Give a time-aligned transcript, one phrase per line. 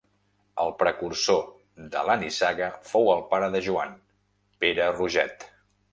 [0.61, 3.97] El precursor de la nissaga fou el pare de Joan,
[4.65, 5.51] Pere Roget.